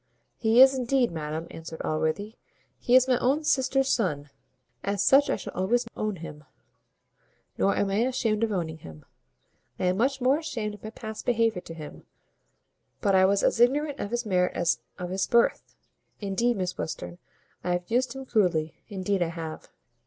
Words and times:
"He 0.39 0.59
is, 0.63 0.73
indeed, 0.73 1.11
madam," 1.11 1.45
answered 1.51 1.83
Allworthy; 1.83 2.33
"he 2.79 2.95
is 2.95 3.07
my 3.07 3.19
own 3.19 3.43
sister's 3.43 3.89
son 3.89 4.31
as 4.83 5.03
such 5.03 5.29
I 5.29 5.35
shall 5.35 5.53
always 5.53 5.85
own 5.95 6.15
him; 6.15 6.43
nor 7.55 7.75
am 7.75 7.91
I 7.91 7.97
ashamed 8.07 8.43
of 8.43 8.51
owning 8.51 8.79
him. 8.79 9.05
I 9.77 9.83
am 9.85 9.97
much 9.97 10.19
more 10.19 10.39
ashamed 10.39 10.73
of 10.73 10.81
my 10.83 10.89
past 10.89 11.23
behaviour 11.27 11.61
to 11.61 11.75
him; 11.75 12.07
but 12.99 13.13
I 13.13 13.25
was 13.25 13.43
as 13.43 13.59
ignorant 13.59 13.99
of 13.99 14.09
his 14.09 14.25
merit 14.25 14.55
as 14.57 14.79
of 14.97 15.11
his 15.11 15.27
birth. 15.27 15.75
Indeed, 16.19 16.57
Miss 16.57 16.79
Western, 16.79 17.19
I 17.63 17.73
have 17.73 17.91
used 17.91 18.13
him 18.15 18.25
cruelly 18.25 18.73
Indeed 18.89 19.21
I 19.21 19.27
have." 19.29 19.69